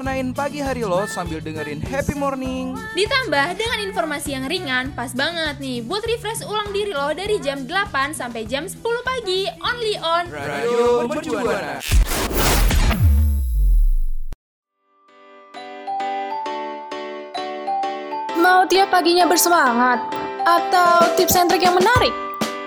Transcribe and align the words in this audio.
warnain 0.00 0.32
pagi 0.32 0.64
hari 0.64 0.80
lo 0.80 1.04
sambil 1.04 1.44
dengerin 1.44 1.76
happy 1.84 2.16
morning. 2.16 2.72
Ditambah 2.96 3.52
dengan 3.52 3.84
informasi 3.84 4.32
yang 4.32 4.48
ringan, 4.48 4.96
pas 4.96 5.12
banget 5.12 5.60
nih 5.60 5.84
buat 5.84 6.00
refresh 6.00 6.40
ulang 6.48 6.72
diri 6.72 6.96
lo 6.96 7.12
dari 7.12 7.36
jam 7.36 7.68
8 7.68 8.16
sampai 8.16 8.48
jam 8.48 8.64
10 8.64 8.80
pagi, 8.80 9.44
only 9.60 10.00
on 10.00 10.24
Radio 10.32 11.04
Mercubuana. 11.04 11.84
Mau 18.40 18.64
tiap 18.72 18.88
paginya 18.88 19.28
bersemangat? 19.28 20.00
Atau 20.48 21.12
tips 21.20 21.36
and 21.36 21.52
trick 21.52 21.60
yang 21.60 21.76
menarik? 21.76 22.16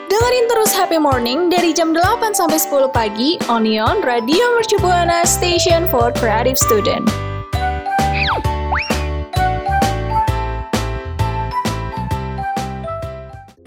Dengerin 0.06 0.46
terus 0.46 0.78
Happy 0.78 1.02
Morning 1.02 1.50
dari 1.50 1.74
jam 1.74 1.98
8 1.98 2.38
sampai 2.38 2.62
10 2.62 2.94
pagi 2.94 3.42
Onion 3.50 4.06
Radio 4.06 4.54
Mercu 4.54 4.78
Buana 4.78 5.26
Station 5.26 5.90
for 5.90 6.14
Creative 6.14 6.54
Student. 6.54 7.23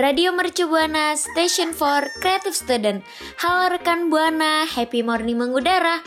Radio 0.07 0.31
Mercu 0.31 0.71
Buana 0.71 1.19
Station 1.19 1.75
for 1.75 2.07
Creative 2.23 2.55
Student. 2.55 3.03
Halo 3.43 3.75
rekan 3.75 4.07
Buana, 4.07 4.63
happy 4.63 5.03
morning 5.03 5.35
mengudara. 5.35 5.98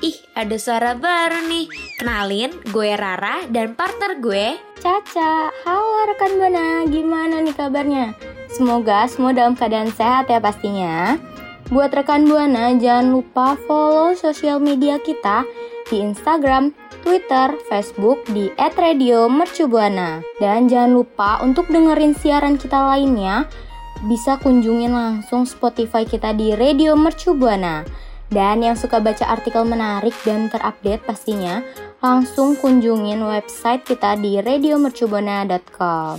Ih, 0.00 0.16
ada 0.32 0.56
suara 0.56 0.96
baru 0.96 1.44
nih. 1.52 1.68
Kenalin, 2.00 2.48
gue 2.72 2.96
Rara 2.96 3.44
dan 3.52 3.76
partner 3.76 4.16
gue 4.24 4.56
Caca, 4.80 5.52
halo 5.68 6.00
rekan 6.08 6.40
Buana, 6.40 6.88
gimana 6.88 7.44
nih 7.44 7.52
kabarnya? 7.52 8.16
Semoga 8.48 9.04
semua 9.04 9.36
dalam 9.36 9.52
keadaan 9.52 9.92
sehat 9.92 10.32
ya 10.32 10.40
pastinya. 10.40 11.20
Buat 11.68 11.92
rekan 11.92 12.24
Buana, 12.24 12.72
jangan 12.80 13.12
lupa 13.12 13.60
follow 13.68 14.16
sosial 14.16 14.64
media 14.64 14.96
kita 14.96 15.44
di 15.92 16.00
Instagram, 16.00 16.72
Twitter, 17.02 17.58
Facebook 17.66 18.22
di 18.30 18.48
@radiomercubuana. 18.56 20.22
Dan 20.38 20.70
jangan 20.70 20.94
lupa 20.94 21.42
untuk 21.42 21.66
dengerin 21.68 22.14
siaran 22.14 22.56
kita 22.56 22.78
lainnya, 22.78 23.50
bisa 24.06 24.38
kunjungin 24.38 24.94
langsung 24.94 25.44
Spotify 25.44 26.06
kita 26.06 26.32
di 26.32 26.54
Radio 26.54 26.94
Mercubuana. 26.94 27.82
Dan 28.32 28.64
yang 28.64 28.78
suka 28.78 28.96
baca 28.96 29.28
artikel 29.28 29.68
menarik 29.68 30.16
dan 30.24 30.48
terupdate 30.48 31.04
pastinya, 31.04 31.60
langsung 32.00 32.56
kunjungin 32.56 33.20
website 33.20 33.84
kita 33.84 34.16
di 34.16 34.40
radiomercubuana.com. 34.40 36.16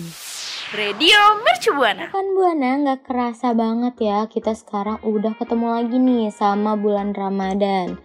Radio 0.73 1.37
Mercu 1.45 1.69
Buana. 1.77 2.09
Kan 2.09 2.33
Buana 2.33 2.81
nggak 2.81 3.05
kerasa 3.05 3.53
banget 3.53 3.93
ya 4.09 4.25
kita 4.25 4.57
sekarang 4.57 4.97
udah 5.05 5.37
ketemu 5.37 5.67
lagi 5.69 5.97
nih 6.01 6.33
sama 6.33 6.73
bulan 6.73 7.13
Ramadan. 7.13 8.01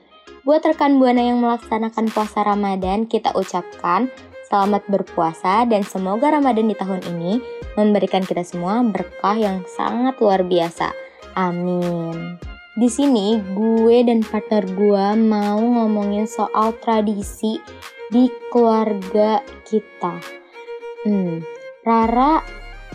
Buat 0.48 0.64
rekan 0.64 0.97
Buana 0.97 1.20
yang 1.20 1.44
melaksanakan 1.44 2.09
puasa 2.09 2.41
Ramadan, 2.41 3.04
kita 3.04 3.36
ucapkan 3.36 4.09
selamat 4.48 4.81
berpuasa 4.88 5.69
dan 5.69 5.84
semoga 5.84 6.32
Ramadan 6.32 6.72
di 6.72 6.72
tahun 6.72 7.04
ini 7.04 7.36
memberikan 7.76 8.25
kita 8.25 8.41
semua 8.48 8.81
berkah 8.81 9.37
yang 9.37 9.60
sangat 9.69 10.16
luar 10.16 10.41
biasa. 10.48 10.97
Amin. 11.37 12.41
Di 12.81 12.88
sini 12.88 13.37
gue 13.53 14.00
dan 14.08 14.25
partner 14.25 14.64
gue 14.64 15.06
mau 15.20 15.60
ngomongin 15.60 16.25
soal 16.25 16.72
tradisi 16.81 17.60
di 18.08 18.32
keluarga 18.48 19.44
kita. 19.69 20.16
Hmm, 21.04 21.44
Rara, 21.84 22.41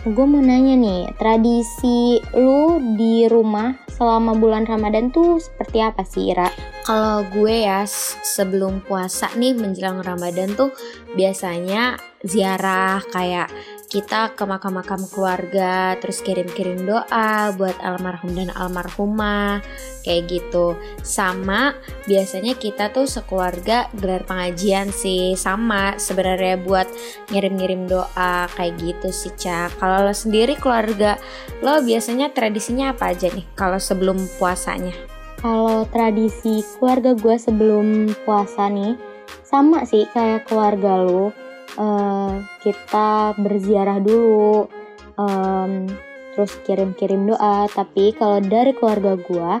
gue 0.02 0.26
mau 0.26 0.42
nanya 0.42 0.74
nih, 0.74 1.06
tradisi 1.22 2.18
lu 2.34 2.82
di 2.98 3.30
rumah 3.30 3.78
selama 3.94 4.34
bulan 4.34 4.66
Ramadan 4.66 5.14
tuh 5.14 5.38
seperti 5.38 5.78
apa 5.78 6.02
sih, 6.02 6.34
Ra? 6.34 6.50
Kalau 6.84 7.24
gue 7.32 7.64
ya 7.64 7.88
sebelum 7.88 8.84
puasa 8.84 9.32
nih 9.40 9.56
menjelang 9.56 10.04
Ramadan 10.04 10.52
tuh 10.52 10.68
biasanya 11.16 11.96
ziarah 12.20 13.00
kayak 13.08 13.48
kita 13.88 14.36
ke 14.36 14.44
makam-makam 14.44 15.00
keluarga 15.08 15.96
terus 15.96 16.20
kirim-kirim 16.20 16.84
doa 16.84 17.56
buat 17.56 17.72
almarhum 17.80 18.36
dan 18.36 18.52
almarhumah 18.52 19.64
kayak 20.04 20.28
gitu. 20.28 20.76
Sama 21.00 21.72
biasanya 22.04 22.52
kita 22.52 22.92
tuh 22.92 23.08
sekeluarga 23.08 23.88
gelar 23.96 24.28
pengajian 24.28 24.92
sih 24.92 25.40
sama 25.40 25.96
sebenarnya 25.96 26.60
buat 26.60 26.84
ngirim-ngirim 27.32 27.88
doa 27.88 28.44
kayak 28.60 28.76
gitu 28.76 29.08
sih 29.08 29.32
Cak 29.32 29.80
kalau 29.80 30.04
lo 30.04 30.12
sendiri 30.12 30.52
keluarga 30.60 31.16
lo 31.64 31.80
biasanya 31.80 32.28
tradisinya 32.36 32.92
apa 32.92 33.16
aja 33.16 33.32
nih 33.32 33.48
kalau 33.56 33.80
sebelum 33.80 34.20
puasanya 34.36 35.13
Kalau 35.44 35.84
tradisi 35.92 36.64
keluarga 36.80 37.12
gue 37.12 37.36
sebelum 37.36 38.08
puasa 38.24 38.72
nih, 38.72 38.96
sama 39.44 39.84
sih 39.84 40.08
kayak 40.08 40.48
keluarga 40.48 41.04
lu. 41.04 41.36
Eh, 41.76 42.32
kita 42.64 43.36
berziarah 43.36 44.00
dulu, 44.00 44.72
em, 45.20 45.84
terus 46.32 46.48
kirim-kirim 46.64 47.28
doa. 47.28 47.68
Tapi 47.68 48.16
kalau 48.16 48.40
dari 48.40 48.72
keluarga 48.72 49.20
gue, 49.20 49.52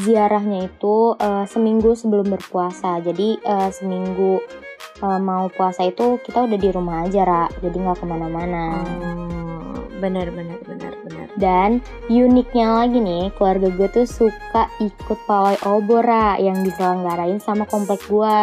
ziarahnya 0.00 0.72
itu 0.72 1.12
eh, 1.20 1.44
seminggu 1.44 1.92
sebelum 1.92 2.32
berpuasa. 2.32 3.04
Jadi 3.04 3.36
eh, 3.36 3.70
seminggu 3.76 4.40
eh, 5.04 5.20
mau 5.20 5.52
puasa 5.52 5.84
itu 5.84 6.16
kita 6.24 6.48
udah 6.48 6.56
di 6.56 6.70
rumah 6.72 7.04
aja, 7.04 7.28
Ra. 7.28 7.44
Jadi 7.60 7.76
nggak 7.76 8.00
ke 8.00 8.06
mana-mana. 8.08 8.80
Oh, 9.04 9.84
benar 10.00 10.32
benar 10.32 10.56
benar 10.64 10.95
benar. 10.95 10.95
Dan 11.36 11.84
uniknya 12.08 12.84
lagi 12.84 12.96
nih, 12.96 13.28
keluarga 13.36 13.68
gue 13.68 13.88
tuh 13.92 14.08
suka 14.08 14.72
ikut 14.80 15.18
pawai 15.28 15.60
obora 15.68 16.40
yang 16.40 16.64
diselenggarain 16.64 17.36
sama 17.38 17.68
komplek 17.68 18.00
gue. 18.08 18.40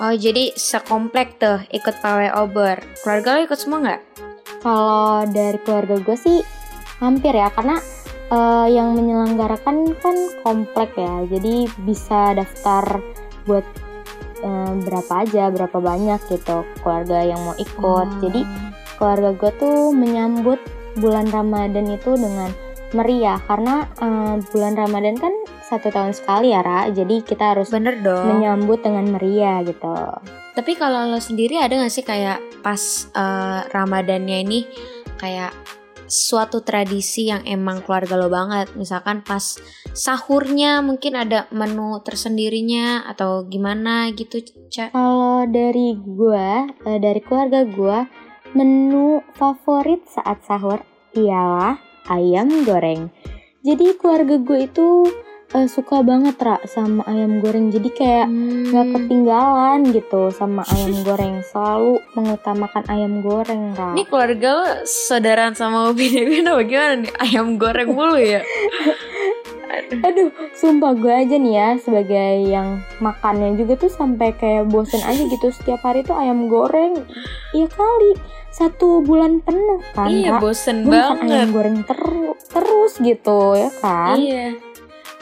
Oh 0.00 0.14
jadi 0.14 0.54
sekomplek 0.56 1.36
tuh 1.42 1.62
ikut 1.68 1.98
pawai 2.00 2.32
obor. 2.38 2.80
Keluarga 3.02 3.38
lo 3.38 3.40
ikut 3.44 3.58
semua 3.58 3.78
nggak? 3.82 4.00
Kalau 4.62 5.26
dari 5.28 5.58
keluarga 5.62 5.98
gue 5.98 6.16
sih 6.16 6.38
hampir 7.02 7.34
ya, 7.34 7.50
karena 7.50 7.82
eh, 8.30 8.66
yang 8.70 8.94
menyelenggarakan 8.94 9.98
kan 9.98 10.16
komplek 10.46 10.94
ya, 10.94 11.26
jadi 11.26 11.66
bisa 11.82 12.38
daftar 12.38 13.02
buat 13.44 13.66
eh, 14.40 14.72
berapa 14.86 15.12
aja, 15.26 15.50
berapa 15.50 15.78
banyak 15.82 16.20
gitu 16.30 16.62
keluarga 16.80 17.26
yang 17.26 17.42
mau 17.42 17.58
ikut. 17.58 18.08
Jadi 18.22 18.46
keluarga 18.96 19.34
gue 19.34 19.50
tuh 19.58 19.90
menyambut 19.90 20.62
bulan 20.98 21.28
Ramadan 21.30 21.88
itu 21.88 22.16
dengan 22.16 22.50
meriah. 22.92 23.40
Karena 23.44 23.88
eh, 24.00 24.36
bulan 24.52 24.74
Ramadan 24.76 25.16
kan 25.16 25.32
satu 25.64 25.88
tahun 25.88 26.12
sekali 26.12 26.52
ya 26.52 26.60
Ra. 26.60 26.88
Jadi 26.92 27.24
kita 27.24 27.56
harus 27.56 27.72
bener 27.72 28.00
dong. 28.04 28.38
menyambut 28.38 28.84
dengan 28.84 29.08
meriah 29.16 29.64
gitu. 29.64 29.92
Tapi 30.52 30.72
kalau 30.76 31.08
lo 31.08 31.20
sendiri 31.20 31.56
ada 31.56 31.80
gak 31.80 31.92
sih 31.92 32.04
kayak 32.04 32.40
pas 32.60 33.08
eh, 33.16 33.60
Ramadannya 33.72 34.38
ini 34.44 34.60
kayak 35.16 35.52
suatu 36.12 36.60
tradisi 36.60 37.32
yang 37.32 37.40
emang 37.48 37.80
keluarga 37.80 38.20
lo 38.20 38.28
banget? 38.28 38.76
Misalkan 38.76 39.24
pas 39.24 39.56
sahurnya 39.96 40.84
mungkin 40.84 41.16
ada 41.16 41.48
menu 41.56 41.96
tersendirinya 42.04 43.08
atau 43.08 43.48
gimana 43.48 44.12
gitu 44.12 44.44
Ca? 44.68 44.92
Kalau 44.92 45.48
dari 45.48 45.96
gue 45.96 46.50
eh, 46.84 46.98
dari 47.00 47.20
keluarga 47.24 47.64
gue 47.64 47.98
menu 48.52 49.24
favorit 49.32 50.04
saat 50.04 50.44
sahur 50.44 50.84
ialah 51.12 51.76
ayam 52.08 52.64
goreng. 52.64 53.12
Jadi 53.62 53.94
keluarga 53.94 54.42
gue 54.42 54.66
itu 54.66 55.06
eh, 55.54 55.68
suka 55.70 56.02
banget 56.02 56.34
Ra 56.40 56.58
sama 56.66 57.06
ayam 57.06 57.38
goreng. 57.38 57.70
Jadi 57.70 57.88
kayak 57.94 58.26
nggak 58.72 58.86
ketinggalan 58.96 59.80
gitu 59.92 60.32
sama 60.34 60.66
ayam 60.72 61.04
goreng. 61.06 61.44
Selalu 61.46 62.02
mengutamakan 62.16 62.84
ayam 62.90 63.22
goreng 63.22 63.76
Ra. 63.76 63.94
Ini 63.94 64.04
keluarga 64.08 64.48
lo 64.56 64.66
saudaraan 64.88 65.54
sama 65.54 65.92
Upin 65.92 66.10
Ipin 66.10 66.48
apa 66.48 66.62
gimana 66.66 66.94
nih? 67.04 67.12
Ayam 67.20 67.60
goreng 67.60 67.90
mulu 67.92 68.18
ya? 68.18 68.42
Aduh, 70.04 70.28
sumpah 70.52 70.92
gue 70.92 71.12
aja 71.12 71.36
nih 71.40 71.54
ya 71.56 71.68
sebagai 71.80 72.44
yang 72.44 72.84
makannya 73.00 73.56
juga 73.56 73.80
tuh 73.80 73.90
sampai 73.92 74.36
kayak 74.36 74.68
bosen 74.68 75.00
aja 75.00 75.22
gitu 75.24 75.48
setiap 75.48 75.80
hari 75.80 76.04
tuh 76.04 76.16
ayam 76.16 76.46
goreng. 76.46 77.02
Iya 77.56 77.66
kali 77.72 78.12
satu 78.52 79.00
bulan 79.00 79.40
penuh 79.40 79.80
kan 79.96 80.12
iya 80.12 80.36
Kak? 80.36 80.40
bosen 80.44 80.84
Gue 80.84 80.92
makan 80.92 81.24
banget 81.24 81.32
ayam 81.32 81.50
goreng 81.56 81.76
terus 81.88 82.40
terus 82.52 82.92
gitu 83.00 83.56
ya 83.56 83.70
kan. 83.80 84.16
iya 84.20 84.52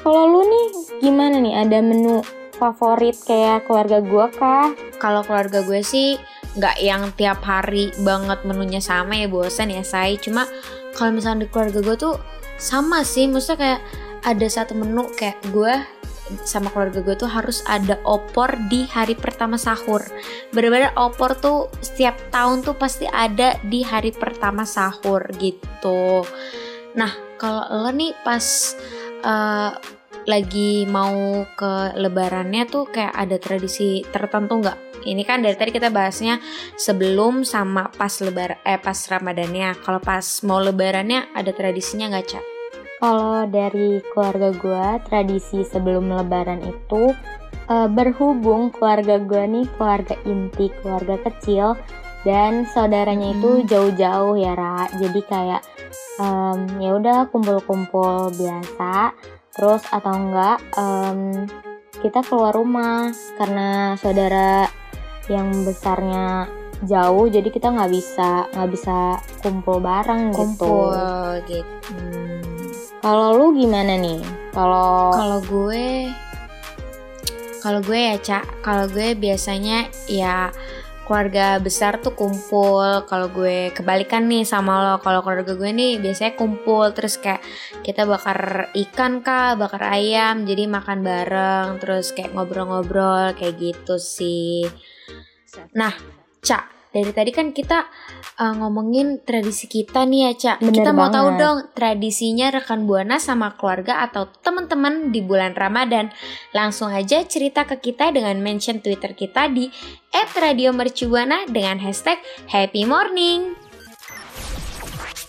Kalau 0.01 0.25
lu 0.27 0.43
nih 0.49 0.67
gimana 1.05 1.37
nih? 1.39 1.55
Ada 1.61 1.79
menu 1.85 2.25
favorit 2.57 3.17
kayak 3.25 3.69
keluarga 3.69 4.01
gua 4.05 4.29
kah? 4.33 4.73
kalau 5.01 5.25
keluarga 5.25 5.65
gue 5.65 5.81
sih 5.81 6.21
nggak 6.61 6.77
yang 6.85 7.03
tiap 7.17 7.41
hari 7.41 7.89
banget 8.05 8.45
menunya 8.45 8.79
sama 8.85 9.17
ya 9.17 9.27
bosan 9.27 9.73
ya 9.73 9.81
say 9.81 10.21
cuma 10.21 10.45
kalau 10.93 11.17
misalnya 11.17 11.47
di 11.47 11.49
keluarga 11.49 11.81
gue 11.81 11.97
tuh 11.97 12.15
sama 12.61 13.01
sih 13.01 13.25
maksudnya 13.25 13.57
kayak 13.57 13.81
ada 14.25 14.47
satu 14.47 14.77
menu 14.77 15.09
kayak 15.17 15.39
gue 15.53 15.75
sama 16.47 16.71
keluarga 16.71 17.03
gue 17.03 17.17
tuh 17.19 17.31
harus 17.31 17.67
ada 17.67 17.99
opor 18.07 18.55
di 18.71 18.87
hari 18.87 19.19
pertama 19.19 19.59
sahur 19.59 19.99
bener-bener 20.55 20.95
opor 20.95 21.35
tuh 21.35 21.67
setiap 21.83 22.15
tahun 22.31 22.63
tuh 22.63 22.79
pasti 22.79 23.11
ada 23.11 23.59
di 23.67 23.83
hari 23.83 24.15
pertama 24.15 24.63
sahur 24.63 25.27
gitu 25.43 26.23
nah 26.95 27.11
kalau 27.41 27.67
lo 27.83 27.91
nih 27.91 28.15
pas 28.23 28.77
eh, 29.25 29.73
lagi 30.29 30.85
mau 30.85 31.43
ke 31.57 31.97
lebarannya 31.97 32.69
tuh 32.69 32.85
kayak 32.93 33.15
ada 33.17 33.37
tradisi 33.41 34.05
tertentu 34.05 34.61
nggak? 34.61 34.79
Ini 35.01 35.23
kan 35.25 35.41
dari 35.41 35.57
tadi 35.57 35.73
kita 35.73 35.89
bahasnya 35.89 36.37
sebelum 36.77 37.41
sama 37.41 37.89
pas 37.89 38.21
lebar 38.21 38.61
eh 38.69 38.77
pas 38.77 38.97
ramadannya. 39.09 39.81
Kalau 39.81 40.01
pas 40.03 40.25
mau 40.45 40.61
lebarannya 40.61 41.33
ada 41.33 41.51
tradisinya 41.57 42.13
nggak 42.13 42.27
cak? 42.29 42.60
Kalau 43.01 43.49
dari 43.49 44.05
keluarga 44.13 44.53
gua 44.61 45.01
tradisi 45.09 45.65
sebelum 45.65 46.13
lebaran 46.13 46.61
itu 46.61 47.17
eh, 47.73 47.89
berhubung 47.89 48.69
keluarga 48.69 49.17
gua 49.17 49.49
nih 49.49 49.65
keluarga 49.75 50.15
inti, 50.29 50.69
keluarga 50.85 51.17
kecil 51.25 51.81
dan 52.21 52.69
saudaranya 52.69 53.33
itu 53.33 53.65
jauh-jauh 53.65 54.37
ya 54.37 54.53
Ra. 54.53 54.85
Jadi 55.01 55.21
kayak 55.25 55.65
em, 56.21 56.59
ya 56.77 56.91
udah 57.01 57.19
kumpul-kumpul 57.33 58.37
biasa. 58.37 59.17
Terus 59.57 59.83
atau 59.89 60.13
enggak 60.13 60.61
em, 60.77 61.49
kita 62.05 62.21
keluar 62.25 62.53
rumah 62.53 63.09
karena 63.41 63.97
saudara 63.97 64.69
yang 65.33 65.49
besarnya 65.65 66.49
jauh 66.81 67.29
jadi 67.29 67.49
kita 67.53 67.73
nggak 67.77 67.93
bisa 67.93 68.49
nggak 68.57 68.71
bisa 68.73 69.21
kumpul 69.45 69.81
bareng 69.85 70.33
gitu. 70.33 70.41
Kumpul 70.41 70.97
gitu. 71.49 71.97
Kalau 73.01 73.33
lu 73.33 73.57
gimana 73.57 73.97
nih? 73.97 74.21
Kalau 74.53 75.17
Kalau 75.17 75.41
gue 75.41 76.13
kalau 77.61 77.81
gue 77.85 77.97
ya 77.97 78.17
cak, 78.17 78.65
kalau 78.65 78.89
gue 78.89 79.13
biasanya 79.17 79.93
ya 80.09 80.49
keluarga 81.05 81.61
besar 81.61 82.01
tuh 82.01 82.17
kumpul. 82.17 83.05
Kalau 83.05 83.29
gue 83.33 83.73
kebalikan 83.73 84.29
nih 84.29 84.49
sama 84.49 84.81
lo, 84.81 84.95
kalau 85.05 85.21
keluarga 85.21 85.53
gue 85.57 85.71
nih 85.73 86.01
biasanya 86.01 86.37
kumpul 86.37 86.93
terus 86.97 87.21
kayak 87.21 87.45
kita 87.85 88.09
bakar 88.09 88.69
ikan 88.73 89.21
kah, 89.21 89.57
bakar 89.61 89.93
ayam, 89.93 90.49
jadi 90.49 90.69
makan 90.69 91.05
bareng, 91.05 91.81
terus 91.81 92.17
kayak 92.17 92.33
ngobrol-ngobrol 92.33 93.37
kayak 93.37 93.61
gitu 93.61 94.01
sih. 94.01 94.65
Nah, 95.77 95.93
cak 96.41 96.80
dari 96.91 97.15
tadi 97.15 97.31
kan 97.31 97.55
kita 97.55 97.87
uh, 98.43 98.55
ngomongin 98.59 99.23
tradisi 99.23 99.71
kita 99.71 100.03
nih 100.07 100.21
ya 100.27 100.33
cak. 100.35 100.57
Bener 100.59 100.75
kita 100.83 100.91
mau 100.91 101.07
tahu 101.07 101.39
dong 101.39 101.59
tradisinya 101.71 102.51
rekan 102.51 102.87
buana 102.87 103.23
sama 103.23 103.55
keluarga 103.55 104.03
atau 104.03 104.27
teman-teman 104.43 105.15
di 105.15 105.23
bulan 105.23 105.55
Ramadan. 105.55 106.11
Langsung 106.51 106.91
aja 106.91 107.23
cerita 107.23 107.63
ke 107.63 107.79
kita 107.79 108.11
dengan 108.11 108.39
mention 108.43 108.83
Twitter 108.83 109.15
kita 109.15 109.47
di 109.47 109.71
@radiomercubuana 110.11 111.47
dengan 111.47 111.79
hashtag 111.79 112.19
Happy 112.51 112.83
Morning. 112.83 113.55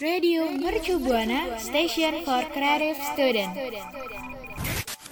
Radio 0.02 0.50
Mercu 0.50 0.98
Buana, 0.98 1.62
Station 1.62 2.25
for 2.25 2.42
Creative 2.50 2.98
Student. 3.13 3.54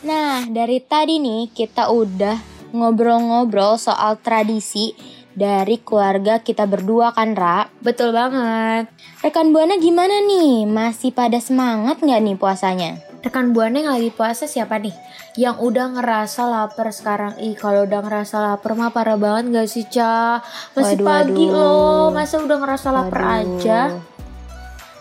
Nah, 0.01 0.49
dari 0.49 0.81
tadi 0.81 1.21
nih 1.21 1.53
kita 1.53 1.93
udah 1.93 2.41
ngobrol-ngobrol 2.73 3.77
soal 3.77 4.17
tradisi 4.17 4.97
dari 5.39 5.79
keluarga 5.79 6.43
kita 6.43 6.67
berdua 6.67 7.15
kan, 7.15 7.31
Ra? 7.31 7.71
Betul 7.79 8.11
banget. 8.11 8.91
Rekan 9.23 9.55
Buana 9.55 9.79
gimana 9.79 10.19
nih? 10.27 10.67
Masih 10.67 11.15
pada 11.15 11.39
semangat 11.39 12.03
nggak 12.03 12.19
nih 12.19 12.35
puasanya? 12.35 12.99
Rekan 13.19 13.51
buana 13.51 13.83
yang 13.83 13.91
lagi 13.99 14.15
puasa 14.15 14.47
siapa 14.47 14.79
nih? 14.79 14.95
Yang 15.35 15.59
udah 15.59 15.91
ngerasa 15.91 16.47
lapar 16.47 16.87
sekarang 16.95 17.35
Ih 17.43 17.51
kalau 17.51 17.83
udah 17.83 17.99
ngerasa 17.99 18.39
lapar 18.39 18.79
mah 18.79 18.95
parah 18.95 19.19
banget 19.19 19.51
gak 19.51 19.67
sih 19.67 19.83
Ca? 19.91 20.39
Masih 20.71 21.03
Waduh, 21.03 21.07
pagi 21.07 21.45
waduh. 21.51 21.51
loh 21.51 22.05
Masa 22.15 22.39
udah 22.39 22.57
ngerasa 22.63 22.87
lapar 22.95 23.19
Waduh. 23.19 23.59
aja? 23.59 23.79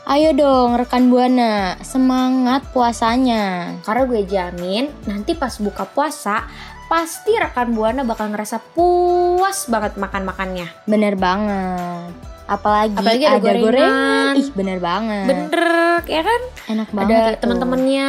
Ayo 0.09 0.33
dong 0.35 0.75
rekan 0.75 1.13
Buana, 1.15 1.79
semangat 1.85 2.67
puasanya. 2.75 3.77
Karena 3.87 4.03
gue 4.09 4.23
jamin 4.27 4.91
nanti 5.07 5.39
pas 5.39 5.55
buka 5.63 5.87
puasa 5.87 6.43
Pasti 6.89 7.37
rekan 7.37 7.77
buana 7.77 8.01
bakal 8.01 8.33
ngerasa 8.33 8.65
puas 8.73 9.69
banget 9.69 10.01
makan-makannya 10.01 10.89
Bener 10.89 11.21
banget. 11.21 12.17
Apalagi, 12.49 12.97
Apalagi 12.97 13.25
ada 13.29 13.39
gorengan. 13.45 14.33
Ih, 14.41 14.49
bener 14.57 14.81
banget. 14.81 15.27
Bener 15.29 16.01
ya 16.09 16.23
kan? 16.25 16.41
Enak 16.73 16.89
banget 16.97 17.13
Ada 17.13 17.21
itu. 17.37 17.41
temen-temennya 17.45 18.09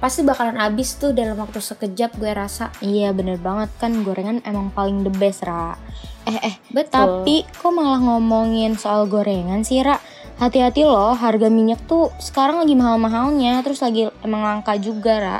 Pasti 0.00 0.20
bakalan 0.24 0.56
habis 0.56 0.96
tuh 0.96 1.12
dalam 1.12 1.36
waktu 1.36 1.60
sekejap 1.60 2.16
gue 2.16 2.32
rasa 2.32 2.72
Iya 2.80 3.12
bener 3.12 3.36
banget 3.36 3.68
kan 3.76 3.92
gorengan 4.00 4.40
emang 4.48 4.72
paling 4.72 5.04
the 5.04 5.12
best 5.12 5.44
Ra. 5.44 5.76
Eh 6.24 6.40
eh 6.40 6.56
Betul 6.72 6.96
Tapi 6.96 7.36
kok 7.44 7.72
malah 7.76 8.00
ngomongin 8.00 8.80
soal 8.80 9.04
gorengan 9.04 9.68
sih 9.68 9.84
Ra? 9.84 10.00
Hati-hati 10.40 10.82
loh, 10.82 11.12
harga 11.12 11.46
minyak 11.52 11.84
tuh 11.86 12.10
sekarang 12.18 12.58
lagi 12.58 12.74
mahal-mahalnya, 12.74 13.62
terus 13.62 13.78
lagi 13.84 14.10
emang 14.26 14.42
langka 14.42 14.74
juga 14.80 15.14
Ra. 15.20 15.38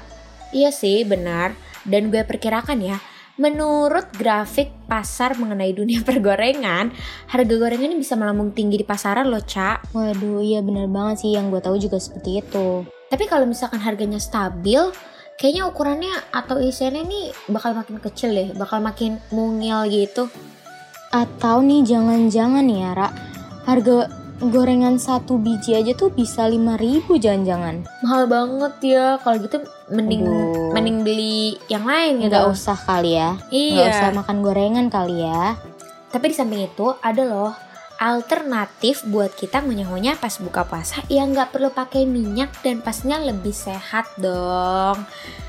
Iya 0.54 0.70
sih 0.70 1.02
benar 1.02 1.63
Dan 1.84 2.12
gue 2.12 2.25
perkirakan 2.25 2.81
ya 2.81 2.98
Menurut 3.34 4.14
grafik 4.14 4.70
pasar 4.86 5.34
mengenai 5.34 5.75
dunia 5.75 6.02
pergorengan 6.08 6.94
Harga 7.26 7.54
gorengan 7.58 7.90
ini 7.90 7.98
bisa 7.98 8.14
melambung 8.14 8.54
tinggi 8.54 8.78
di 8.81 8.86
pasaran 8.86 9.26
loh 9.26 9.42
Cak 9.42 9.90
Waduh, 9.90 10.38
iya 10.44 10.62
bener 10.62 10.86
banget 10.86 11.26
sih 11.26 11.31
yang 11.34 11.50
gue 11.50 11.58
tahu 11.58 11.75
juga 11.75 11.98
seperti 11.98 12.46
itu. 12.46 12.86
Tapi 13.10 13.25
kalau 13.26 13.46
misalkan 13.46 13.82
harganya 13.82 14.22
stabil 14.22 14.78
Kayaknya 15.34 15.62
ukurannya 15.66 16.14
atau 16.31 16.62
isiannya 16.62 17.02
ini 17.10 17.20
bakal 17.50 17.75
makin 17.75 17.98
kecil 17.98 18.31
deh 18.31 18.54
Bakal 18.54 18.78
makin 18.78 19.19
mungil 19.34 19.82
gitu 19.90 20.31
Atau 21.10 21.58
nih 21.66 21.82
jangan-jangan 21.82 22.66
ya 22.70 22.94
Ra, 22.94 23.10
harga 23.67 24.06
gorengan 24.43 24.98
satu 24.98 25.38
biji 25.38 25.79
aja 25.79 25.94
tuh 25.94 26.10
bisa 26.10 26.50
5000 26.50 27.06
jangan-jangan. 27.22 27.86
Mahal 28.03 28.26
banget 28.26 28.74
ya 28.82 29.06
Kalau 29.22 29.36
gitu 29.38 29.62
mending 29.91 30.26
Aduh. 30.26 30.73
Mending 30.84 31.00
beli 31.00 31.56
yang 31.72 31.88
lain 31.88 32.20
gitu 32.20 32.36
Nggak 32.36 32.53
usah 32.53 32.76
kali 32.76 33.17
ya, 33.17 33.41
nggak 33.48 33.88
usah 33.88 34.08
Iya 34.12 34.19
makan 34.20 34.36
gorengan 34.44 34.86
kali 34.93 35.24
ya. 35.24 35.56
Tapi 36.12 36.24
di 36.29 36.34
samping 36.36 36.69
itu 36.69 36.93
ada 37.00 37.24
loh 37.24 37.64
alternatif 38.05 39.06
buat 39.06 39.31
kita 39.32 39.62
ngunyah-ngunyah 39.62 40.19
pas 40.19 40.34
buka 40.43 40.67
puasa 40.67 41.00
yang 41.06 41.31
nggak 41.31 41.55
perlu 41.55 41.70
pakai 41.70 42.05
minyak 42.05 42.50
dan 42.60 42.82
pastinya 42.82 43.22
lebih 43.22 43.55
sehat 43.55 44.05
dong. 44.19 44.98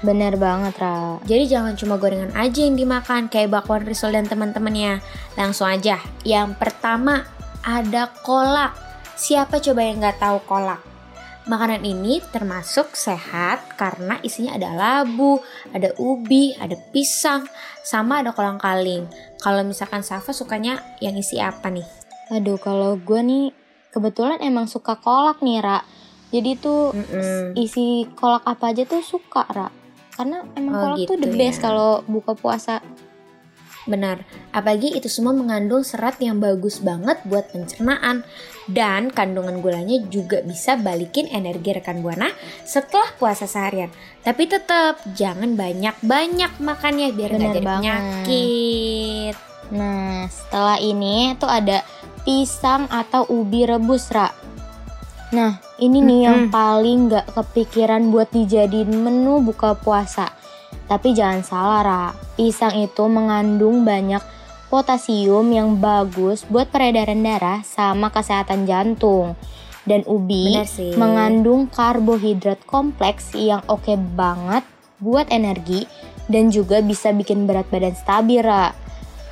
Bener 0.06 0.38
banget 0.38 0.77
Ra. 0.77 1.18
Jadi 1.25 1.44
jangan 1.50 1.74
cuma 1.75 1.98
gorengan 1.98 2.32
aja 2.38 2.63
yang 2.63 2.77
dimakan 2.77 3.27
kayak 3.27 3.51
bakwan 3.51 3.84
risol 3.84 4.13
dan 4.13 4.30
teman-temannya. 4.30 5.01
Langsung 5.36 5.68
aja. 5.68 5.98
Yang 6.22 6.56
pertama 6.56 7.25
ada 7.65 8.13
kolak. 8.22 8.77
Siapa 9.20 9.60
coba 9.60 9.82
yang 9.82 10.00
nggak 10.00 10.22
tahu 10.22 10.38
kolak? 10.46 10.95
Makanan 11.46 11.86
ini 11.86 12.25
termasuk 12.34 12.98
sehat 12.98 13.78
karena 13.78 14.18
isinya 14.25 14.58
ada 14.58 14.74
labu, 14.74 15.38
ada 15.78 15.94
ubi, 16.02 16.58
ada 16.58 16.74
pisang, 16.90 17.46
sama 17.86 18.25
ada 18.25 18.34
kolang 18.34 18.58
kaling. 18.58 19.06
Kalau 19.38 19.62
misalkan 19.62 20.02
Safa 20.02 20.34
sukanya 20.34 20.82
yang 20.98 21.14
isi 21.14 21.38
apa 21.38 21.70
nih? 21.70 21.86
Aduh, 22.34 22.58
kalau 22.58 22.98
gue 22.98 23.22
nih 23.22 23.46
kebetulan 23.94 24.42
emang 24.42 24.66
suka 24.66 24.98
kolak 24.98 25.46
nih, 25.46 25.62
Ra. 25.62 25.86
Jadi 26.34 26.58
tuh 26.58 26.98
Mm-mm. 26.98 27.54
isi 27.54 28.10
kolak 28.18 28.42
apa 28.50 28.74
aja 28.74 28.82
tuh 28.90 29.06
suka, 29.06 29.46
Ra. 29.46 29.70
Karena 30.18 30.42
emang 30.58 30.74
Oh, 30.74 30.82
kolak 30.82 30.98
tuh 31.06 31.14
gitu 31.14 31.30
the 31.30 31.30
best 31.38 31.62
ya. 31.62 31.70
kalau 31.70 32.02
buka 32.10 32.34
puasa. 32.34 32.82
Benar, 33.86 34.25
apalagi 34.50 34.98
itu 34.98 35.06
semua 35.06 35.30
mengandung 35.30 35.86
serat 35.86 36.18
yang 36.18 36.42
bagus 36.42 36.82
banget 36.82 37.22
buat 37.30 37.54
pencernaan 37.54 38.25
dan 38.65 39.13
kandungan 39.13 39.62
gulanya 39.62 40.01
juga 40.10 40.42
bisa 40.42 40.74
balikin 40.74 41.30
energi 41.30 41.70
rekan 41.70 42.01
buana 42.01 42.34
setelah 42.65 43.13
puasa 43.22 43.46
seharian. 43.46 43.94
Tapi 44.25 44.50
tetap 44.50 44.98
jangan 45.13 45.54
banyak-banyak 45.54 46.58
makannya 46.58 47.13
biar 47.13 47.32
nggak 47.38 47.54
jadi 47.54 47.62
banget. 47.62 47.82
penyakit. 47.86 49.36
Nah, 49.70 50.25
setelah 50.34 50.77
ini 50.82 51.38
tuh 51.38 51.50
ada 51.50 51.86
pisang 52.25 52.89
atau 52.89 53.30
ubi 53.30 53.70
rebus, 53.70 54.10
Ra. 54.10 54.34
Nah, 55.34 55.62
Ini 55.75 56.00
nih 56.00 56.20
yang 56.24 56.39
Mm-mm. 56.48 56.56
paling 56.56 57.12
nggak 57.12 57.36
kepikiran 57.36 58.08
buat 58.08 58.32
dijadiin 58.32 58.96
menu 58.96 59.44
buka 59.44 59.75
puasa. 59.75 60.32
Tapi 60.86 61.18
jangan 61.18 61.42
salah, 61.42 61.82
Ra. 61.82 62.06
Pisang 62.38 62.77
itu 62.77 63.10
mengandung 63.10 63.82
banyak 63.82 64.22
potasium 64.70 65.50
yang 65.50 65.82
bagus 65.82 66.46
buat 66.46 66.70
peredaran 66.70 67.25
darah 67.25 67.65
sama 67.65 68.13
kesehatan 68.13 68.70
jantung. 68.70 69.34
Dan 69.86 70.01
ubi 70.10 70.58
mengandung 70.98 71.70
karbohidrat 71.70 72.65
kompleks 72.65 73.38
yang 73.38 73.62
oke 73.70 73.94
banget 74.18 74.65
buat 74.98 75.30
energi 75.30 75.86
dan 76.25 76.50
juga 76.50 76.82
bisa 76.82 77.13
bikin 77.13 77.46
berat 77.46 77.70
badan 77.70 77.94
stabil, 77.94 78.42
Ra. 78.42 78.74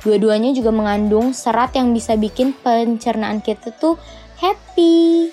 Dua-duanya 0.06 0.54
juga 0.54 0.70
mengandung 0.70 1.34
serat 1.34 1.74
yang 1.74 1.90
bisa 1.90 2.14
bikin 2.14 2.54
pencernaan 2.54 3.42
kita 3.42 3.74
tuh 3.74 3.98
happy. 4.38 5.32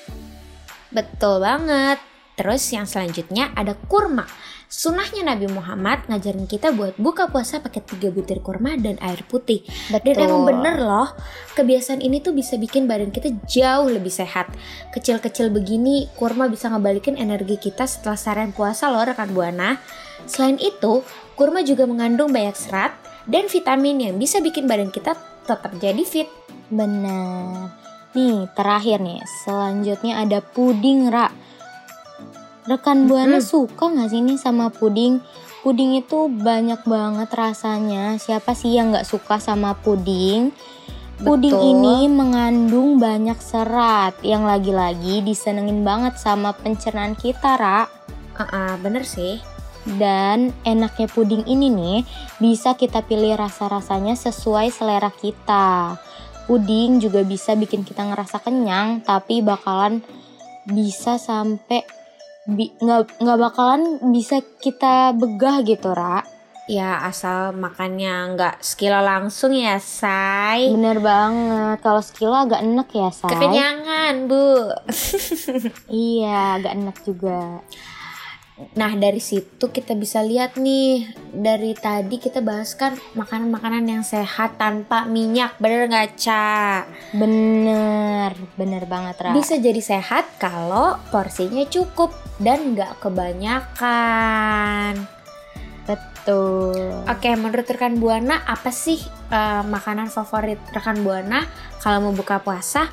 Betul 0.89 1.43
banget. 1.43 2.10
Terus 2.41 2.73
yang 2.73 2.89
selanjutnya 2.89 3.53
ada 3.53 3.77
kurma. 3.85 4.25
Sunahnya 4.65 5.21
Nabi 5.21 5.45
Muhammad 5.45 6.09
ngajarin 6.09 6.49
kita 6.49 6.73
buat 6.73 6.97
buka 6.97 7.29
puasa 7.29 7.61
pakai 7.61 7.85
3 7.85 8.09
butir 8.09 8.41
kurma 8.41 8.73
dan 8.81 8.97
air 8.97 9.21
putih. 9.29 9.61
Dan 9.93 10.17
emang 10.17 10.49
bener 10.49 10.81
loh, 10.81 11.13
kebiasaan 11.53 12.01
ini 12.01 12.17
tuh 12.17 12.33
bisa 12.33 12.57
bikin 12.57 12.89
badan 12.89 13.13
kita 13.13 13.29
jauh 13.45 13.93
lebih 13.93 14.09
sehat. 14.09 14.49
Kecil-kecil 14.89 15.53
begini, 15.53 16.09
kurma 16.17 16.49
bisa 16.49 16.71
ngebalikin 16.73 17.13
energi 17.13 17.61
kita 17.61 17.85
setelah 17.85 18.17
seharian 18.17 18.57
puasa 18.57 18.89
loh 18.89 19.05
rekan 19.05 19.29
Buana. 19.37 19.77
Selain 20.25 20.57
itu, 20.57 21.05
kurma 21.37 21.61
juga 21.61 21.85
mengandung 21.85 22.33
banyak 22.33 22.57
serat 22.57 22.95
dan 23.29 23.45
vitamin 23.51 24.01
yang 24.01 24.15
bisa 24.17 24.41
bikin 24.41 24.65
badan 24.65 24.89
kita 24.89 25.13
tetap 25.45 25.77
jadi 25.77 26.01
fit. 26.07 26.31
Benar. 26.73 27.75
Nih, 28.17 28.49
terakhir 28.55 28.97
nih. 29.03 29.21
Selanjutnya 29.45 30.25
ada 30.25 30.41
puding, 30.41 31.11
Ra. 31.11 31.50
Rekan 32.61 33.09
Buana 33.09 33.41
Mm-mm. 33.41 33.45
suka 33.45 33.89
nggak 33.89 34.09
sih 34.13 34.21
nih 34.21 34.37
sama 34.37 34.69
puding? 34.69 35.17
Puding 35.65 35.97
itu 35.97 36.29
banyak 36.29 36.85
banget 36.85 37.29
rasanya. 37.33 38.17
Siapa 38.21 38.53
sih 38.53 38.77
yang 38.77 38.93
nggak 38.93 39.05
suka 39.05 39.41
sama 39.41 39.73
puding? 39.77 40.53
Puding 41.21 41.53
Betul. 41.53 41.69
ini 41.77 41.97
mengandung 42.09 42.97
banyak 42.97 43.37
serat 43.37 44.17
yang 44.25 44.41
lagi-lagi 44.41 45.21
disenengin 45.21 45.85
banget 45.85 46.17
sama 46.17 46.49
pencernaan 46.49 47.13
kita, 47.13 47.61
Ra. 47.61 47.85
Ah, 48.41 48.73
bener 48.81 49.05
sih. 49.05 49.37
Dan 49.85 50.49
enaknya 50.65 51.05
puding 51.09 51.45
ini 51.45 51.69
nih 51.69 51.99
bisa 52.41 52.73
kita 52.73 53.05
pilih 53.05 53.37
rasa-rasanya 53.37 54.17
sesuai 54.17 54.73
selera 54.73 55.13
kita. 55.13 55.97
Puding 56.49 56.97
juga 56.97 57.21
bisa 57.21 57.53
bikin 57.53 57.85
kita 57.85 58.01
ngerasa 58.01 58.41
kenyang, 58.41 59.05
tapi 59.05 59.45
bakalan 59.45 60.01
bisa 60.65 61.21
sampai 61.21 61.85
nggak 62.49 63.21
nggak 63.21 63.39
bakalan 63.39 63.83
bisa 64.09 64.41
kita 64.61 65.13
begah 65.13 65.61
gitu, 65.61 65.93
Ra. 65.93 66.25
Ya 66.69 67.03
asal 67.03 67.51
makannya 67.57 68.37
nggak 68.37 68.55
sekilo 68.63 69.01
langsung 69.01 69.51
ya, 69.51 69.77
say. 69.81 70.71
Bener 70.71 71.01
banget. 71.03 71.83
Kalau 71.83 72.01
sekilo 72.01 72.33
agak 72.33 72.63
enek 72.63 72.89
ya, 72.95 73.09
say. 73.11 73.29
Kekenyangan, 73.29 74.13
Bu. 74.29 74.71
Iya, 75.91 76.61
agak 76.61 76.73
enek 76.77 76.97
juga. 77.03 77.61
Nah, 78.77 78.93
dari 78.93 79.17
situ 79.17 79.73
kita 79.73 79.97
bisa 79.97 80.21
lihat 80.21 80.53
nih, 80.61 81.09
dari 81.33 81.73
tadi 81.73 82.21
kita 82.21 82.45
bahas 82.45 82.77
kan 82.77 82.93
makanan-makanan 83.17 83.89
yang 83.89 84.03
sehat 84.05 84.61
tanpa 84.61 85.09
minyak, 85.09 85.57
bener 85.57 85.89
nggak, 85.89 86.13
Ca? 86.21 86.85
Bener, 87.17 88.37
bener 88.53 88.85
banget, 88.85 89.17
Ra. 89.17 89.31
Bisa 89.33 89.57
jadi 89.57 89.81
sehat 89.81 90.37
kalau 90.37 91.01
porsinya 91.09 91.65
cukup 91.65 92.13
dan 92.37 92.77
nggak 92.77 93.01
kebanyakan. 93.03 94.93
Betul. 95.89 97.01
Oke, 97.09 97.33
menurut 97.33 97.65
rekan 97.65 97.97
Buana 97.97 98.45
apa 98.45 98.69
sih 98.69 99.01
eh, 99.33 99.63
makanan 99.65 100.13
favorit 100.13 100.61
rekan 100.69 101.01
Buana 101.01 101.43
kalau 101.81 102.07
mau 102.07 102.13
buka 102.13 102.39
puasa? 102.39 102.87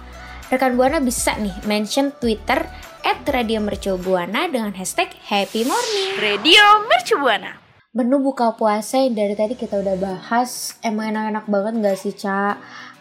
Rekan 0.49 0.80
Buana 0.80 0.99
bisa 1.04 1.37
nih 1.37 1.52
mention 1.68 2.09
Twitter 2.16 2.64
@radiomercubuana 3.04 4.49
dengan 4.49 4.73
hashtag 4.73 5.12
Happy 5.28 5.68
Morning. 5.68 6.16
Radio 6.16 6.88
Mercubuana. 6.88 7.61
Menu 7.92 8.21
buka 8.21 8.57
puasa 8.57 9.00
yang 9.00 9.16
dari 9.16 9.37
tadi 9.37 9.57
kita 9.57 9.80
udah 9.80 9.97
bahas 9.97 10.76
emang 10.85 11.12
enak-enak 11.12 11.45
banget 11.49 11.73
gak 11.85 11.99
sih 12.00 12.14
Ca? 12.16 12.57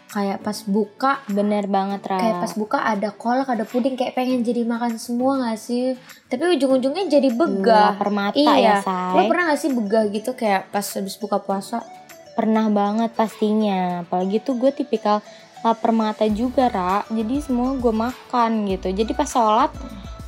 Kayak 0.08 0.40
pas 0.40 0.58
buka, 0.64 1.12
Bener 1.28 1.68
banget, 1.68 2.00
Ra. 2.08 2.16
kayak 2.16 2.40
pas 2.40 2.52
buka 2.56 2.80
ada 2.80 3.12
kolak, 3.12 3.44
ada 3.52 3.68
puding 3.68 3.92
kayak 3.92 4.16
pengen 4.16 4.40
jadi 4.40 4.64
makan 4.64 4.96
semua 4.96 5.36
gak 5.44 5.60
sih? 5.60 6.00
Tapi 6.32 6.56
ujung-ujungnya 6.56 7.12
jadi 7.12 7.28
begah. 7.28 7.92
Lapar 7.92 8.08
mata 8.08 8.40
Iya, 8.40 8.56
ya, 8.56 8.76
say. 8.80 9.12
lo 9.12 9.28
pernah 9.28 9.52
gak 9.52 9.60
sih 9.60 9.68
begah 9.68 10.08
gitu 10.08 10.32
kayak 10.32 10.72
pas 10.72 10.84
habis 10.96 11.20
buka 11.20 11.36
puasa? 11.44 11.84
Pernah 12.32 12.72
banget 12.72 13.12
pastinya. 13.12 14.00
Apalagi 14.08 14.40
tuh 14.40 14.56
gue 14.56 14.72
tipikal 14.72 15.20
lapar 15.60 15.92
mata 15.92 16.24
juga, 16.24 16.72
Ra. 16.72 17.04
Jadi 17.12 17.44
semua 17.44 17.76
gue 17.76 17.92
makan 17.92 18.64
gitu. 18.64 18.88
Jadi 18.88 19.12
pas 19.12 19.28
sholat, 19.28 19.68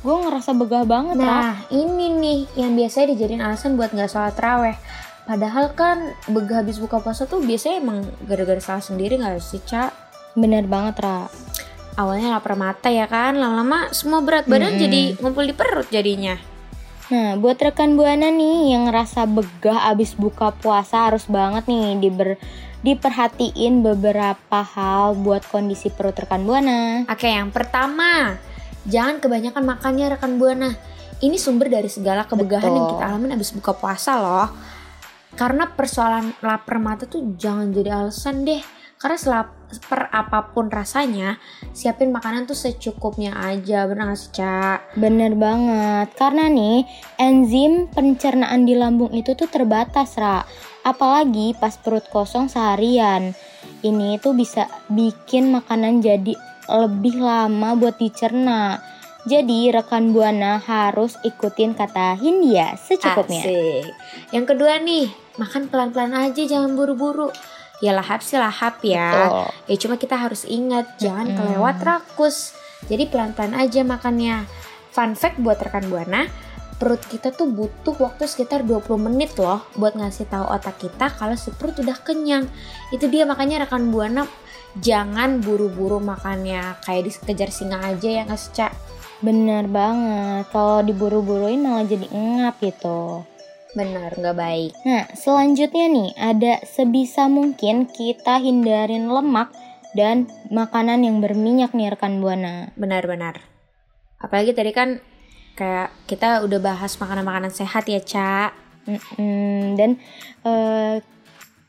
gue 0.05 0.13
ngerasa 0.13 0.53
begah 0.53 0.85
banget, 0.85 1.17
Ra. 1.17 1.25
Nah, 1.25 1.55
ini 1.73 2.05
nih 2.21 2.39
yang 2.53 2.77
biasanya 2.77 3.17
dijadiin 3.17 3.41
alasan 3.41 3.73
buat 3.73 3.89
nggak 3.89 4.13
sholat 4.13 4.37
raweh. 4.37 4.77
Padahal 5.25 5.71
kan 5.77 6.17
begah 6.27 6.65
habis 6.65 6.81
buka 6.81 6.97
puasa 6.99 7.29
tuh 7.29 7.39
biasanya 7.45 7.77
emang 7.79 8.03
gara-gara 8.25 8.59
salah 8.59 8.83
sendiri 8.83 9.21
nggak 9.21 9.37
sih, 9.39 9.61
Ca? 9.63 9.93
Bener 10.33 10.65
banget, 10.65 11.03
Ra. 11.03 11.29
Awalnya 11.99 12.39
lapar 12.39 12.55
mata 12.55 12.87
ya 12.87 13.05
kan, 13.05 13.35
lama-lama 13.35 13.91
semua 13.91 14.23
berat 14.23 14.47
badan 14.47 14.75
Mm-mm. 14.75 14.81
jadi 14.81 15.01
ngumpul 15.19 15.43
di 15.45 15.55
perut 15.55 15.87
jadinya. 15.91 16.39
Nah, 17.11 17.35
buat 17.35 17.59
rekan 17.59 17.99
Buana 17.99 18.31
nih 18.31 18.71
yang 18.71 18.87
ngerasa 18.87 19.27
begah 19.27 19.91
abis 19.91 20.15
buka 20.15 20.55
puasa 20.55 21.11
harus 21.11 21.27
banget 21.27 21.67
nih 21.67 21.99
diber 21.99 22.39
diperhatiin 22.81 23.83
beberapa 23.83 24.63
hal 24.63 25.19
buat 25.19 25.43
kondisi 25.51 25.91
perut 25.91 26.15
rekan 26.15 26.47
Buana. 26.47 27.03
Oke, 27.11 27.27
yang 27.27 27.51
pertama, 27.51 28.39
jangan 28.87 29.19
kebanyakan 29.19 29.63
makannya 29.67 30.15
rekan 30.15 30.39
buana. 30.39 30.71
Ini 31.21 31.37
sumber 31.37 31.69
dari 31.69 31.85
segala 31.85 32.25
kebegahan 32.25 32.71
yang 32.71 32.87
Betul. 32.87 32.97
kita 32.97 33.05
alamin 33.05 33.31
abis 33.37 33.51
buka 33.53 33.77
puasa 33.77 34.17
loh. 34.17 34.49
Karena 35.41 35.65
persoalan 35.73 36.37
lapar 36.45 36.77
mata 36.77 37.09
tuh 37.09 37.33
jangan 37.33 37.73
jadi 37.73 37.97
alasan 37.97 38.45
deh. 38.45 38.61
Karena 39.01 39.17
selaper 39.17 40.13
apa 40.13 40.53
pun 40.53 40.69
rasanya, 40.69 41.41
siapin 41.73 42.13
makanan 42.13 42.45
tuh 42.45 42.53
secukupnya 42.53 43.33
aja, 43.33 43.89
bener 43.89 44.13
gak 44.13 44.19
sih, 44.21 44.29
Ca? 44.37 44.77
Bener 44.93 45.33
banget, 45.33 46.13
karena 46.13 46.45
nih 46.45 46.85
enzim 47.17 47.89
pencernaan 47.89 48.69
di 48.69 48.77
lambung 48.77 49.09
itu 49.17 49.33
tuh 49.33 49.49
terbatas, 49.49 50.13
Ra. 50.21 50.45
Apalagi 50.85 51.57
pas 51.57 51.73
perut 51.81 52.05
kosong 52.13 52.45
seharian. 52.45 53.33
Ini 53.81 54.21
tuh 54.21 54.37
bisa 54.37 54.69
bikin 54.93 55.49
makanan 55.49 56.05
jadi 56.05 56.37
lebih 56.69 57.17
lama 57.17 57.73
buat 57.73 57.97
dicerna. 57.97 58.90
Jadi 59.21 59.69
rekan 59.69 60.17
Buana 60.17 60.57
harus 60.57 61.13
ikutin 61.21 61.77
kata 61.77 62.17
Hindia 62.17 62.73
secukupnya. 62.73 63.45
Asik. 63.45 63.85
Yang 64.33 64.45
kedua 64.49 64.81
nih, 64.81 65.13
makan 65.37 65.69
pelan-pelan 65.69 66.17
aja, 66.17 66.41
jangan 66.41 66.73
buru-buru. 66.73 67.29
Ya 67.85 67.93
lahap 67.93 68.25
sih 68.25 68.41
lahap 68.41 68.81
ya. 68.81 69.13
Betul. 69.13 69.47
Ya 69.69 69.75
cuma 69.77 69.95
kita 70.01 70.15
harus 70.17 70.45
ingat 70.49 70.97
jangan 70.97 71.37
kelewat 71.37 71.77
rakus. 71.85 72.57
Jadi 72.89 73.05
pelan-pelan 73.09 73.53
aja 73.53 73.85
makannya. 73.85 74.45
Fun 74.89 75.13
fact 75.13 75.37
buat 75.37 75.61
rekan 75.61 75.85
Buana, 75.87 76.25
perut 76.81 76.99
kita 77.05 77.29
tuh 77.29 77.45
butuh 77.45 77.93
waktu 78.01 78.25
sekitar 78.25 78.65
20 78.65 78.97
menit 78.97 79.37
loh 79.37 79.61
buat 79.77 79.93
ngasih 79.93 80.27
tahu 80.27 80.49
otak 80.49 80.81
kita 80.81 81.13
kalau 81.13 81.37
si 81.37 81.53
perut 81.53 81.77
udah 81.77 81.95
kenyang. 82.01 82.49
Itu 82.89 83.05
dia 83.05 83.29
makanya 83.29 83.69
rekan 83.69 83.93
Buana 83.93 84.25
jangan 84.81 85.45
buru-buru 85.45 86.01
makannya 86.01 86.79
kayak 86.81 87.05
dikejar 87.05 87.53
singa 87.53 87.83
aja 87.85 88.07
ya 88.07 88.21
nggak 88.25 88.71
Ca? 89.21 89.25
Bener 89.25 89.69
banget, 89.69 90.49
kalau 90.49 90.81
diburu-buruin 90.81 91.61
malah 91.61 91.85
jadi 91.85 92.09
ngap 92.09 92.57
gitu. 92.57 93.21
Bener, 93.77 94.11
nggak 94.17 94.35
baik. 94.35 94.71
Nah, 94.83 95.07
selanjutnya 95.13 95.87
nih, 95.87 96.09
ada 96.17 96.53
sebisa 96.65 97.29
mungkin 97.29 97.87
kita 97.87 98.41
hindarin 98.41 99.07
lemak 99.07 99.53
dan 99.93 100.27
makanan 100.51 101.05
yang 101.05 101.21
berminyak 101.21 101.71
nih 101.71 101.93
rekan 101.93 102.19
Buana. 102.19 102.73
Benar-benar. 102.75 103.39
Apalagi 104.19 104.51
tadi 104.51 104.73
kan 104.75 104.99
kayak 105.55 105.93
kita 106.09 106.43
udah 106.43 106.59
bahas 106.59 106.97
makanan-makanan 106.99 107.53
sehat 107.53 107.87
ya, 107.87 108.03
Ca. 108.03 108.51
Mm-mm, 108.81 109.77
dan 109.77 110.01
eh, 110.41 111.05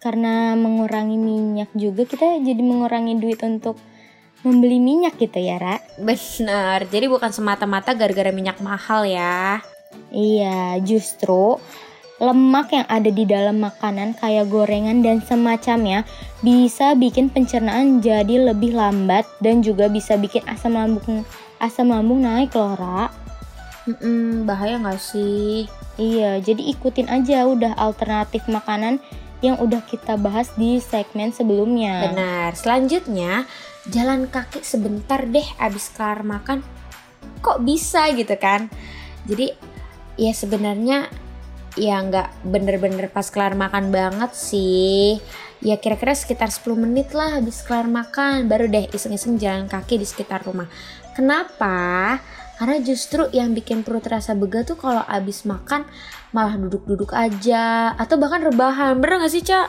karena 0.01 0.57
mengurangi 0.57 1.21
minyak 1.21 1.71
juga 1.77 2.09
kita 2.09 2.41
jadi 2.41 2.59
mengurangi 2.65 3.21
duit 3.21 3.39
untuk 3.45 3.77
membeli 4.43 4.79
minyak 4.83 5.19
gitu 5.19 5.39
ya, 5.39 5.59
Ra. 5.59 5.77
Benar. 5.99 6.87
Jadi 6.91 7.07
bukan 7.07 7.31
semata-mata 7.31 7.95
gara-gara 7.95 8.31
minyak 8.35 8.59
mahal 8.63 9.07
ya. 9.07 9.63
Iya, 10.13 10.79
justru 10.83 11.59
lemak 12.23 12.71
yang 12.71 12.87
ada 12.87 13.11
di 13.11 13.27
dalam 13.27 13.59
makanan 13.59 14.15
kayak 14.15 14.47
gorengan 14.47 15.03
dan 15.03 15.19
semacamnya 15.19 16.07
bisa 16.39 16.95
bikin 16.95 17.27
pencernaan 17.27 17.99
jadi 17.99 18.55
lebih 18.55 18.79
lambat 18.79 19.27
dan 19.43 19.59
juga 19.59 19.91
bisa 19.91 20.15
bikin 20.15 20.47
asam 20.47 20.79
lambung 20.79 21.27
asam 21.59 21.91
lambung 21.91 22.23
naik 22.23 22.55
loh, 22.55 22.79
Ra. 22.79 23.11
Mm-mm, 23.91 24.47
bahaya 24.47 24.79
nggak 24.79 25.03
sih? 25.03 25.67
Iya, 25.99 26.39
jadi 26.39 26.63
ikutin 26.73 27.11
aja 27.11 27.45
udah 27.45 27.75
alternatif 27.75 28.47
makanan 28.47 29.03
yang 29.43 29.59
udah 29.59 29.83
kita 29.85 30.15
bahas 30.17 30.55
di 30.55 30.79
segmen 30.79 31.35
sebelumnya. 31.35 32.15
Benar. 32.15 32.55
Selanjutnya, 32.55 33.45
jalan 33.91 34.31
kaki 34.31 34.63
sebentar 34.63 35.27
deh 35.27 35.45
abis 35.59 35.91
kelar 35.91 36.23
makan. 36.23 36.63
Kok 37.43 37.67
bisa 37.67 38.07
gitu 38.15 38.39
kan? 38.39 38.71
Jadi 39.27 39.51
ya 40.15 40.33
sebenarnya 40.33 41.11
ya 41.75 42.05
nggak 42.05 42.47
bener-bener 42.47 43.11
pas 43.11 43.27
kelar 43.29 43.59
makan 43.59 43.91
banget 43.91 44.31
sih. 44.33 45.19
Ya 45.63 45.79
kira-kira 45.79 46.15
sekitar 46.15 46.51
10 46.51 46.75
menit 46.79 47.15
lah 47.15 47.39
habis 47.39 47.63
kelar 47.63 47.87
makan 47.87 48.51
baru 48.51 48.67
deh 48.67 48.91
iseng-iseng 48.95 49.39
jalan 49.39 49.67
kaki 49.67 49.99
di 49.99 50.07
sekitar 50.07 50.43
rumah. 50.47 50.71
Kenapa? 51.19 52.19
Karena 52.59 52.79
justru 52.79 53.27
yang 53.35 53.59
bikin 53.59 53.83
perut 53.83 54.07
terasa 54.07 54.39
bega 54.39 54.63
tuh 54.63 54.79
kalau 54.79 55.03
abis 55.03 55.43
makan 55.47 55.83
malah 56.33 56.57
duduk-duduk 56.57 57.12
aja 57.12 57.93
atau 57.97 58.17
bahkan 58.17 58.43
rebahan. 58.43 58.99
Bener 58.99 59.23
gak 59.23 59.33
sih, 59.33 59.45
Cak? 59.45 59.69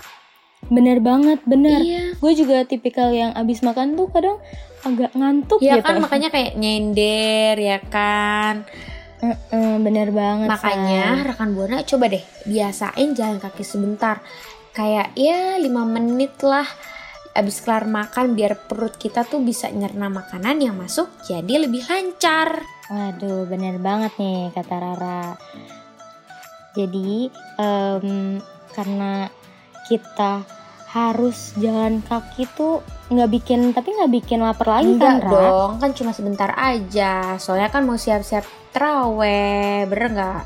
Bener 0.72 1.04
banget, 1.04 1.44
bener. 1.44 1.84
Iya. 1.84 2.16
Gue 2.18 2.34
juga 2.34 2.64
tipikal 2.64 3.12
yang 3.12 3.36
abis 3.36 3.62
makan 3.62 4.00
tuh 4.00 4.08
kadang 4.10 4.40
agak 4.84 5.12
ngantuk 5.16 5.60
Ya 5.64 5.80
gitu. 5.80 5.88
kan 5.88 5.96
makanya 6.00 6.30
kayak 6.32 6.56
nyender 6.60 7.56
ya 7.60 7.80
kan. 7.88 8.68
Heeh, 9.24 9.80
bener 9.80 10.12
banget. 10.12 10.52
Makanya 10.52 11.24
Say. 11.24 11.28
rekan 11.32 11.50
Buana 11.56 11.80
coba 11.88 12.12
deh 12.12 12.24
biasain 12.44 13.10
jalan 13.16 13.40
kaki 13.40 13.64
sebentar. 13.64 14.20
Kayak 14.76 15.16
ya 15.16 15.56
5 15.60 15.70
menit 15.88 16.36
lah 16.44 16.68
abis 17.34 17.66
kelar 17.66 17.90
makan 17.90 18.38
biar 18.38 18.70
perut 18.70 18.94
kita 18.94 19.26
tuh 19.26 19.42
bisa 19.42 19.66
nyerna 19.74 20.06
makanan 20.06 20.60
yang 20.62 20.76
masuk 20.78 21.10
jadi 21.26 21.66
lebih 21.66 21.82
lancar. 21.88 22.62
Waduh, 22.92 23.48
bener 23.48 23.80
banget 23.80 24.14
nih 24.20 24.52
kata 24.54 24.76
Rara. 24.76 25.40
Jadi, 26.74 27.30
em, 27.62 28.42
karena 28.74 29.30
kita 29.86 30.42
harus 30.94 31.58
jalan 31.58 32.06
kaki 32.06 32.46
tuh 32.54 32.86
nggak 33.10 33.30
bikin, 33.34 33.74
tapi 33.74 33.98
nggak 33.98 34.14
bikin 34.14 34.46
lapar 34.46 34.82
lagi 34.82 34.94
kan, 34.98 35.18
Enggak 35.18 35.26
Ra? 35.26 35.32
dong, 35.34 35.72
kan 35.82 35.92
cuma 35.98 36.12
sebentar 36.14 36.50
aja. 36.54 37.38
Soalnya 37.42 37.74
kan 37.74 37.82
mau 37.86 37.98
siap-siap 37.98 38.46
teraweh, 38.74 39.90
bener 39.90 40.08
nggak? 40.14 40.44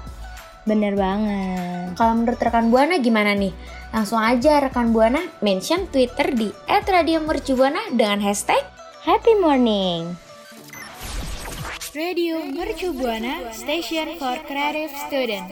Bener 0.68 0.94
banget. 1.00 1.96
Kalau 1.96 2.14
menurut 2.16 2.40
rekan 2.40 2.68
Buana 2.68 3.00
gimana 3.00 3.32
nih? 3.32 3.56
Langsung 3.96 4.20
aja 4.20 4.60
rekan 4.60 4.92
Buana 4.92 5.24
mention 5.40 5.88
Twitter 5.88 6.36
di 6.36 6.52
@radiomercubuana 6.68 7.96
dengan 7.96 8.20
hashtag 8.20 8.64
Happy 9.08 9.40
morning. 9.40 10.27
Radio 11.98 12.46
Mercu 12.46 12.94
Buana 12.94 13.50
Station 13.50 14.22
for 14.22 14.38
Creative 14.46 14.94
Student. 15.10 15.50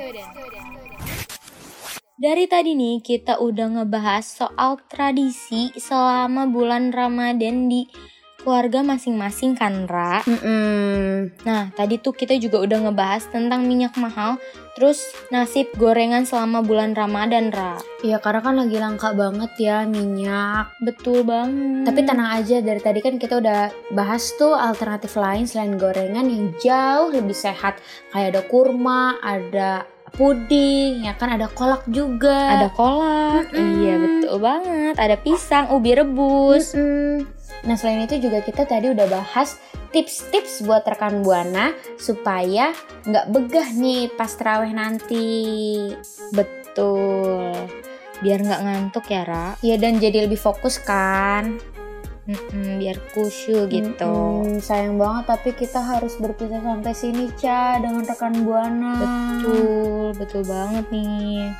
Dari 2.21 2.45
tadi 2.45 2.77
nih 2.77 3.01
kita 3.01 3.41
udah 3.41 3.81
ngebahas 3.81 4.21
soal 4.21 4.77
tradisi 4.85 5.73
selama 5.73 6.45
bulan 6.45 6.93
Ramadan 6.93 7.65
di 7.65 7.89
keluarga 8.37 8.85
masing-masing 8.85 9.57
kan, 9.57 9.89
Ra? 9.89 10.21
Mm-mm. 10.21 11.33
Nah, 11.49 11.73
tadi 11.73 11.97
tuh 11.97 12.13
kita 12.13 12.37
juga 12.37 12.61
udah 12.61 12.77
ngebahas 12.93 13.25
tentang 13.33 13.65
minyak 13.65 13.97
mahal, 13.97 14.37
terus 14.75 15.07
nasib 15.31 15.71
gorengan 15.79 16.27
selama 16.27 16.59
bulan 16.59 16.91
Ramadan, 16.93 17.49
Ra. 17.49 17.79
Ya 18.03 18.19
karena 18.19 18.43
kan 18.43 18.59
lagi 18.59 18.77
langka 18.77 19.15
banget 19.15 19.51
ya 19.57 19.87
minyak. 19.87 20.75
Betul 20.83 21.23
banget. 21.23 21.87
Tapi 21.87 21.99
tenang 22.03 22.29
aja 22.35 22.59
dari 22.59 22.81
tadi 22.83 22.99
kan 22.99 23.15
kita 23.15 23.39
udah 23.39 23.71
bahas 23.95 24.35
tuh 24.35 24.53
alternatif 24.53 25.15
lain 25.15 25.47
selain 25.47 25.79
gorengan 25.79 26.27
yang 26.27 26.51
jauh 26.59 27.09
lebih 27.09 27.33
sehat. 27.33 27.79
Kayak 28.11 28.35
ada 28.35 28.41
kurma, 28.51 29.15
ada 29.23 29.87
puding, 30.15 31.03
ya 31.07 31.13
kan 31.19 31.35
ada 31.35 31.51
kolak 31.51 31.83
juga. 31.91 32.55
ada 32.55 32.69
kolak, 32.71 33.51
Mm-mm. 33.51 33.83
iya 33.83 33.93
betul 33.99 34.35
banget. 34.39 34.95
Ada 34.95 35.15
pisang, 35.19 35.71
ubi 35.75 35.91
rebus. 35.91 36.71
Mm-mm. 36.71 37.27
Nah 37.65 37.73
selain 37.73 38.05
itu 38.05 38.21
juga 38.21 38.45
kita 38.45 38.69
tadi 38.69 38.93
udah 38.93 39.09
bahas 39.09 39.57
tips-tips 39.89 40.61
buat 40.65 40.85
rekan 40.85 41.25
buana 41.25 41.73
supaya 41.97 42.71
nggak 43.09 43.25
begah 43.33 43.67
nih 43.73 44.13
pas 44.13 44.29
terawih 44.33 44.73
nanti. 44.73 45.89
Betul. 46.29 47.53
Biar 48.21 48.39
nggak 48.45 48.63
ngantuk 48.63 49.05
ya, 49.11 49.23
Ra. 49.25 49.47
Ya 49.65 49.75
dan 49.81 49.97
jadi 49.97 50.29
lebih 50.29 50.37
fokus 50.39 50.77
kan. 50.77 51.57
Mm-mm, 52.25 52.81
biar 52.81 52.97
kusyuk 53.13 53.69
gitu. 53.69 54.09
Mm-mm, 54.09 54.57
sayang 54.57 54.97
banget 54.97 55.29
tapi 55.29 55.53
kita 55.53 55.77
harus 55.77 56.17
berpisah 56.17 56.57
sampai 56.57 56.93
sini 56.97 57.29
Ca 57.37 57.77
dengan 57.77 58.01
rekan 58.01 58.41
buana. 58.41 58.97
Betul, 58.97 60.17
betul 60.17 60.41
banget 60.41 60.85
nih. 60.89 61.53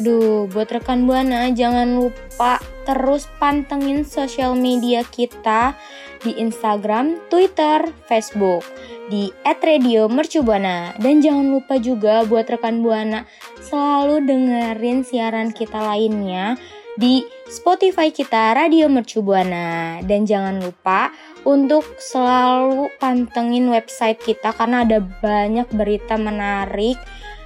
Aduh, 0.00 0.48
buat 0.48 0.72
rekan 0.72 1.04
Buana 1.04 1.52
jangan 1.52 2.00
lupa 2.00 2.61
terus 2.82 3.30
pantengin 3.38 4.02
sosial 4.06 4.54
media 4.58 5.02
kita 5.06 5.74
di 6.22 6.38
Instagram, 6.38 7.18
Twitter, 7.26 7.90
Facebook 8.06 8.62
di 9.10 9.28
@radiomercubuana. 9.42 10.96
Dan 10.98 11.20
jangan 11.20 11.46
lupa 11.50 11.76
juga 11.82 12.22
buat 12.22 12.46
rekan 12.46 12.80
Buana 12.80 13.26
selalu 13.62 14.26
dengerin 14.26 15.02
siaran 15.02 15.50
kita 15.50 15.82
lainnya 15.82 16.56
di 16.96 17.24
Spotify 17.48 18.12
kita 18.12 18.52
Radio 18.52 18.88
Mercu 18.88 19.24
Buana. 19.24 20.00
Dan 20.04 20.28
jangan 20.28 20.60
lupa 20.60 21.12
untuk 21.42 21.84
selalu 21.98 22.92
pantengin 23.02 23.72
website 23.72 24.20
kita 24.22 24.54
karena 24.54 24.86
ada 24.86 25.02
banyak 25.02 25.66
berita 25.74 26.14
menarik 26.14 26.96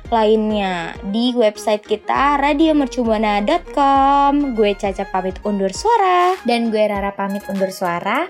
lainnya 0.08 0.96
di 1.10 1.34
website 1.36 1.84
kita 1.86 2.36
radiomercubuana.com. 2.42 4.54
Gue 4.54 4.74
Caca 4.78 5.04
pamit 5.10 5.38
undur 5.42 5.74
suara. 5.74 6.34
Dan 6.46 6.70
gue 6.70 6.86
Rara 6.86 7.10
pamit 7.14 7.42
undur 7.50 7.70
suara. 7.74 8.26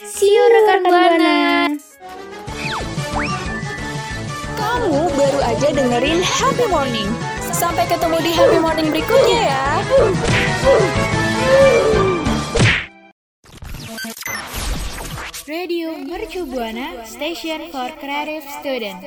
See 0.00 0.32
you 0.32 0.44
rekan 0.48 0.80
Buana. 0.86 1.68
Kamu 4.56 5.12
baru 5.12 5.40
aja 5.44 5.68
dengerin 5.76 6.24
Happy 6.24 6.64
Morning. 6.68 7.08
Sampai 7.50 7.86
ketemu 7.88 8.16
di 8.24 8.30
Happy 8.32 8.58
Morning 8.60 8.88
berikutnya 8.88 9.40
ya. 9.44 9.64
Radio 15.50 15.98
Mercu 15.98 16.46
Buana 16.46 17.02
Station 17.02 17.74
for 17.74 17.90
Creative 17.98 18.46
Student. 18.62 19.02